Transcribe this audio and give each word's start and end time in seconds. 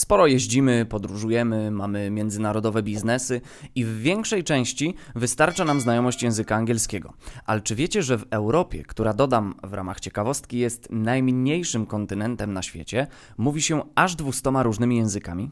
Sporo 0.00 0.26
jeździmy, 0.26 0.86
podróżujemy, 0.88 1.70
mamy 1.70 2.10
międzynarodowe 2.10 2.82
biznesy 2.82 3.40
i 3.74 3.84
w 3.84 3.98
większej 3.98 4.44
części 4.44 4.94
wystarcza 5.14 5.64
nam 5.64 5.80
znajomość 5.80 6.22
języka 6.22 6.56
angielskiego. 6.56 7.12
Ale 7.46 7.60
czy 7.60 7.74
wiecie, 7.74 8.02
że 8.02 8.18
w 8.18 8.26
Europie, 8.30 8.82
która 8.82 9.12
dodam 9.12 9.54
w 9.62 9.72
ramach 9.72 10.00
ciekawostki 10.00 10.58
jest 10.58 10.88
najmniejszym 10.90 11.86
kontynentem 11.86 12.52
na 12.52 12.62
świecie, 12.62 13.06
mówi 13.38 13.62
się 13.62 13.82
aż 13.94 14.16
200 14.16 14.50
różnymi 14.62 14.96
językami? 14.96 15.50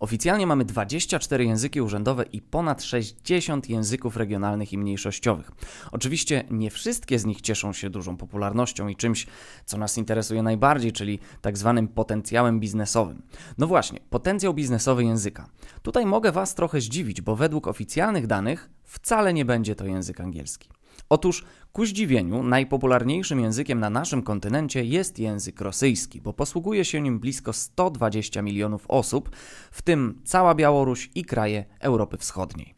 Oficjalnie 0.00 0.46
mamy 0.46 0.64
24 0.64 1.44
języki 1.44 1.80
urzędowe 1.80 2.24
i 2.32 2.42
ponad 2.42 2.82
60 2.82 3.68
języków 3.70 4.16
regionalnych 4.16 4.72
i 4.72 4.78
mniejszościowych. 4.78 5.50
Oczywiście 5.92 6.44
nie 6.50 6.70
wszystkie 6.70 7.18
z 7.18 7.24
nich 7.24 7.40
cieszą 7.40 7.72
się 7.72 7.90
dużą 7.90 8.16
popularnością 8.16 8.88
i 8.88 8.96
czymś, 8.96 9.26
co 9.64 9.78
nas 9.78 9.98
interesuje 9.98 10.42
najbardziej, 10.42 10.92
czyli 10.92 11.18
tak 11.40 11.58
zwanym 11.58 11.88
potencjałem 11.88 12.60
biznesowym. 12.60 13.22
No 13.58 13.66
właśnie, 13.66 14.00
potencjał 14.10 14.54
biznesowy 14.54 15.04
języka. 15.04 15.48
Tutaj 15.82 16.06
mogę 16.06 16.32
Was 16.32 16.54
trochę 16.54 16.80
zdziwić, 16.80 17.20
bo 17.20 17.36
według 17.36 17.66
oficjalnych 17.66 18.26
danych 18.26 18.70
wcale 18.84 19.34
nie 19.34 19.44
będzie 19.44 19.74
to 19.74 19.86
język 19.86 20.20
angielski. 20.20 20.68
Otóż 21.08 21.44
ku 21.72 21.86
zdziwieniu 21.86 22.42
najpopularniejszym 22.42 23.40
językiem 23.40 23.80
na 23.80 23.90
naszym 23.90 24.22
kontynencie 24.22 24.84
jest 24.84 25.18
język 25.18 25.60
rosyjski, 25.60 26.20
bo 26.20 26.32
posługuje 26.32 26.84
się 26.84 27.00
nim 27.00 27.20
blisko 27.20 27.52
120 27.52 28.42
milionów 28.42 28.84
osób, 28.88 29.30
w 29.70 29.82
tym 29.82 30.20
cała 30.24 30.54
Białoruś 30.54 31.10
i 31.14 31.24
kraje 31.24 31.64
Europy 31.80 32.16
Wschodniej. 32.16 32.74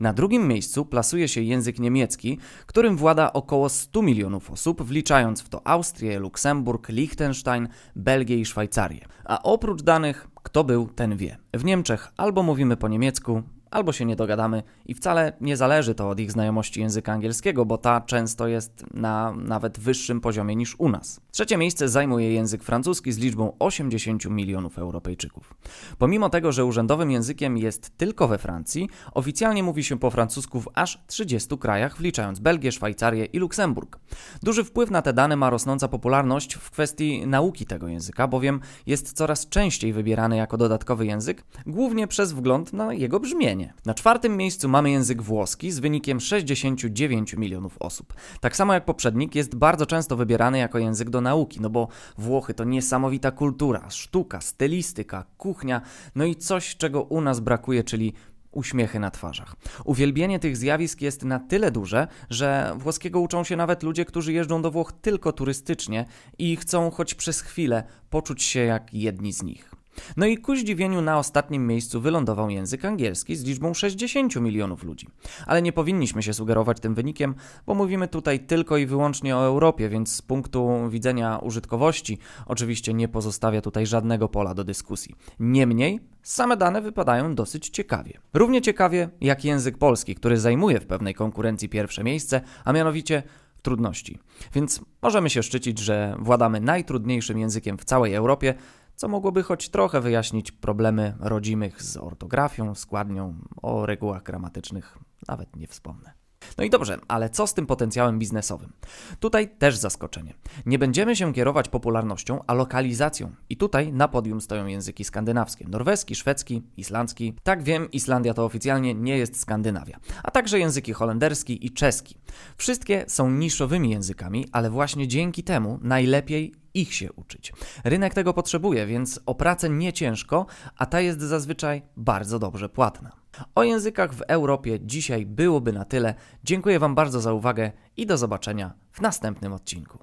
Na 0.00 0.12
drugim 0.12 0.48
miejscu 0.48 0.84
plasuje 0.84 1.28
się 1.28 1.42
język 1.42 1.78
niemiecki, 1.78 2.38
którym 2.66 2.96
włada 2.96 3.32
około 3.32 3.68
100 3.68 4.02
milionów 4.02 4.50
osób, 4.50 4.82
wliczając 4.82 5.42
w 5.42 5.48
to 5.48 5.66
Austrię, 5.66 6.18
Luksemburg, 6.18 6.88
Liechtenstein, 6.88 7.68
Belgię 7.96 8.36
i 8.36 8.44
Szwajcarię. 8.44 9.06
A 9.24 9.42
oprócz 9.42 9.82
danych, 9.82 10.28
kto 10.42 10.64
był, 10.64 10.88
ten 10.88 11.16
wie. 11.16 11.36
W 11.54 11.64
Niemczech 11.64 12.12
albo 12.16 12.42
mówimy 12.42 12.76
po 12.76 12.88
niemiecku, 12.88 13.42
albo 13.72 13.92
się 13.92 14.04
nie 14.04 14.16
dogadamy 14.16 14.62
i 14.86 14.94
wcale 14.94 15.32
nie 15.40 15.56
zależy 15.56 15.94
to 15.94 16.08
od 16.08 16.20
ich 16.20 16.32
znajomości 16.32 16.80
języka 16.80 17.12
angielskiego, 17.12 17.64
bo 17.64 17.78
ta 17.78 18.00
często 18.00 18.48
jest 18.48 18.84
na 18.94 19.34
nawet 19.36 19.78
wyższym 19.78 20.20
poziomie 20.20 20.56
niż 20.56 20.74
u 20.78 20.88
nas. 20.88 21.20
Trzecie 21.30 21.56
miejsce 21.56 21.88
zajmuje 21.88 22.32
język 22.32 22.62
francuski 22.62 23.12
z 23.12 23.18
liczbą 23.18 23.52
80 23.58 24.24
milionów 24.24 24.78
Europejczyków. 24.78 25.54
Pomimo 25.98 26.30
tego, 26.30 26.52
że 26.52 26.64
urzędowym 26.64 27.10
językiem 27.10 27.56
jest 27.56 27.98
tylko 27.98 28.28
we 28.28 28.38
Francji, 28.38 28.88
oficjalnie 29.14 29.62
mówi 29.62 29.84
się 29.84 29.98
po 29.98 30.10
francusku 30.10 30.60
w 30.60 30.68
aż 30.74 31.02
30 31.06 31.58
krajach, 31.58 31.96
wliczając 31.96 32.40
Belgię, 32.40 32.72
Szwajcarię 32.72 33.24
i 33.24 33.38
Luksemburg. 33.38 33.98
Duży 34.42 34.64
wpływ 34.64 34.90
na 34.90 35.02
te 35.02 35.12
dane 35.12 35.36
ma 35.36 35.50
rosnąca 35.50 35.88
popularność 35.88 36.54
w 36.54 36.70
kwestii 36.70 37.26
nauki 37.26 37.66
tego 37.66 37.88
języka, 37.88 38.28
bowiem 38.28 38.60
jest 38.86 39.12
coraz 39.12 39.48
częściej 39.48 39.92
wybierany 39.92 40.36
jako 40.36 40.56
dodatkowy 40.56 41.06
język, 41.06 41.44
głównie 41.66 42.06
przez 42.06 42.32
wgląd 42.32 42.72
na 42.72 42.94
jego 42.94 43.20
brzmienie. 43.20 43.61
Na 43.86 43.94
czwartym 43.94 44.36
miejscu 44.36 44.68
mamy 44.68 44.90
język 44.90 45.22
włoski 45.22 45.70
z 45.70 45.78
wynikiem 45.78 46.20
69 46.20 47.34
milionów 47.34 47.78
osób. 47.78 48.14
Tak 48.40 48.56
samo 48.56 48.74
jak 48.74 48.84
poprzednik, 48.84 49.34
jest 49.34 49.54
bardzo 49.54 49.86
często 49.86 50.16
wybierany 50.16 50.58
jako 50.58 50.78
język 50.78 51.10
do 51.10 51.20
nauki, 51.20 51.60
no 51.60 51.70
bo 51.70 51.88
Włochy 52.18 52.54
to 52.54 52.64
niesamowita 52.64 53.30
kultura, 53.30 53.90
sztuka, 53.90 54.40
stylistyka, 54.40 55.24
kuchnia, 55.36 55.80
no 56.14 56.24
i 56.24 56.36
coś, 56.36 56.76
czego 56.76 57.02
u 57.02 57.20
nas 57.20 57.40
brakuje, 57.40 57.84
czyli 57.84 58.12
uśmiechy 58.52 58.98
na 59.00 59.10
twarzach. 59.10 59.56
Uwielbienie 59.84 60.38
tych 60.38 60.56
zjawisk 60.56 61.00
jest 61.00 61.24
na 61.24 61.38
tyle 61.38 61.70
duże, 61.70 62.06
że 62.30 62.74
włoskiego 62.76 63.20
uczą 63.20 63.44
się 63.44 63.56
nawet 63.56 63.82
ludzie, 63.82 64.04
którzy 64.04 64.32
jeżdżą 64.32 64.62
do 64.62 64.70
Włoch 64.70 64.92
tylko 64.92 65.32
turystycznie 65.32 66.06
i 66.38 66.56
chcą 66.56 66.90
choć 66.90 67.14
przez 67.14 67.40
chwilę 67.40 67.84
poczuć 68.10 68.42
się 68.42 68.60
jak 68.60 68.94
jedni 68.94 69.32
z 69.32 69.42
nich. 69.42 69.81
No 70.16 70.26
i 70.26 70.38
ku 70.38 70.56
zdziwieniu 70.56 71.02
na 71.02 71.18
ostatnim 71.18 71.66
miejscu 71.66 72.00
wylądował 72.00 72.50
język 72.50 72.84
angielski 72.84 73.36
z 73.36 73.44
liczbą 73.44 73.74
60 73.74 74.36
milionów 74.36 74.84
ludzi. 74.84 75.08
Ale 75.46 75.62
nie 75.62 75.72
powinniśmy 75.72 76.22
się 76.22 76.34
sugerować 76.34 76.80
tym 76.80 76.94
wynikiem, 76.94 77.34
bo 77.66 77.74
mówimy 77.74 78.08
tutaj 78.08 78.40
tylko 78.40 78.76
i 78.76 78.86
wyłącznie 78.86 79.36
o 79.36 79.44
Europie, 79.44 79.88
więc 79.88 80.14
z 80.14 80.22
punktu 80.22 80.88
widzenia 80.90 81.38
użytkowości 81.38 82.18
oczywiście 82.46 82.94
nie 82.94 83.08
pozostawia 83.08 83.60
tutaj 83.60 83.86
żadnego 83.86 84.28
pola 84.28 84.54
do 84.54 84.64
dyskusji. 84.64 85.14
Niemniej 85.40 86.00
same 86.22 86.56
dane 86.56 86.82
wypadają 86.82 87.34
dosyć 87.34 87.68
ciekawie. 87.68 88.18
Równie 88.34 88.62
ciekawie 88.62 89.08
jak 89.20 89.44
język 89.44 89.78
polski, 89.78 90.14
który 90.14 90.40
zajmuje 90.40 90.80
w 90.80 90.86
pewnej 90.86 91.14
konkurencji 91.14 91.68
pierwsze 91.68 92.04
miejsce, 92.04 92.40
a 92.64 92.72
mianowicie 92.72 93.22
trudności. 93.62 94.18
Więc 94.54 94.80
możemy 95.02 95.30
się 95.30 95.42
szczycić, 95.42 95.78
że 95.78 96.16
władamy 96.18 96.60
najtrudniejszym 96.60 97.38
językiem 97.38 97.78
w 97.78 97.84
całej 97.84 98.14
Europie, 98.14 98.54
co 99.02 99.08
mogłoby 99.08 99.42
choć 99.42 99.68
trochę 99.68 100.00
wyjaśnić 100.00 100.52
problemy 100.52 101.14
rodzimych 101.20 101.82
z 101.82 101.96
ortografią, 101.96 102.74
składnią, 102.74 103.34
o 103.62 103.86
regułach 103.86 104.22
gramatycznych 104.22 104.98
nawet 105.28 105.56
nie 105.56 105.66
wspomnę. 105.66 106.21
No 106.58 106.64
i 106.64 106.70
dobrze, 106.70 106.98
ale 107.08 107.30
co 107.30 107.46
z 107.46 107.54
tym 107.54 107.66
potencjałem 107.66 108.18
biznesowym? 108.18 108.72
Tutaj 109.20 109.48
też 109.48 109.76
zaskoczenie. 109.76 110.34
Nie 110.66 110.78
będziemy 110.78 111.16
się 111.16 111.32
kierować 111.32 111.68
popularnością, 111.68 112.40
a 112.46 112.54
lokalizacją. 112.54 113.32
I 113.50 113.56
tutaj 113.56 113.92
na 113.92 114.08
podium 114.08 114.40
stoją 114.40 114.66
języki 114.66 115.04
skandynawskie: 115.04 115.64
norweski, 115.68 116.14
szwedzki, 116.14 116.62
islandzki. 116.76 117.34
Tak 117.42 117.62
wiem, 117.62 117.90
Islandia 117.90 118.34
to 118.34 118.44
oficjalnie 118.44 118.94
nie 118.94 119.18
jest 119.18 119.40
Skandynawia, 119.40 119.98
a 120.22 120.30
także 120.30 120.58
języki 120.58 120.92
holenderski 120.92 121.66
i 121.66 121.70
czeski. 121.70 122.16
Wszystkie 122.56 123.04
są 123.08 123.30
niszowymi 123.30 123.90
językami, 123.90 124.46
ale 124.52 124.70
właśnie 124.70 125.08
dzięki 125.08 125.42
temu 125.42 125.78
najlepiej 125.82 126.54
ich 126.74 126.94
się 126.94 127.12
uczyć. 127.12 127.52
Rynek 127.84 128.14
tego 128.14 128.32
potrzebuje, 128.34 128.86
więc 128.86 129.20
o 129.26 129.34
pracę 129.34 129.70
nie 129.70 129.92
ciężko, 129.92 130.46
a 130.76 130.86
ta 130.86 131.00
jest 131.00 131.20
zazwyczaj 131.20 131.82
bardzo 131.96 132.38
dobrze 132.38 132.68
płatna. 132.68 133.21
O 133.54 133.62
językach 133.62 134.14
w 134.14 134.20
Europie 134.20 134.78
dzisiaj 134.80 135.26
byłoby 135.26 135.72
na 135.72 135.84
tyle. 135.84 136.14
Dziękuję 136.44 136.78
Wam 136.78 136.94
bardzo 136.94 137.20
za 137.20 137.32
uwagę 137.32 137.72
i 137.96 138.06
do 138.06 138.18
zobaczenia 138.18 138.74
w 138.92 139.00
następnym 139.00 139.52
odcinku. 139.52 139.98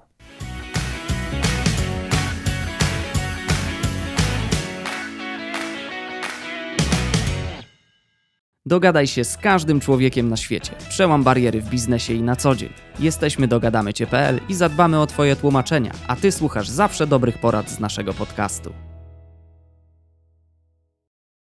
Dogadaj 8.66 9.06
się 9.06 9.24
z 9.24 9.36
każdym 9.36 9.80
człowiekiem 9.80 10.28
na 10.28 10.36
świecie. 10.36 10.72
Przełam 10.88 11.24
bariery 11.24 11.60
w 11.60 11.70
biznesie 11.70 12.14
i 12.14 12.22
na 12.22 12.36
co 12.36 12.54
dzień. 12.54 12.72
Jesteśmy 12.98 13.48
dogadamycie.pl 13.48 14.40
i 14.48 14.54
zadbamy 14.54 15.00
o 15.00 15.06
Twoje 15.06 15.36
tłumaczenia, 15.36 15.92
a 16.06 16.16
Ty 16.16 16.32
słuchasz 16.32 16.68
zawsze 16.68 17.06
dobrych 17.06 17.38
porad 17.38 17.70
z 17.70 17.80
naszego 17.80 18.14
podcastu. 18.14 18.89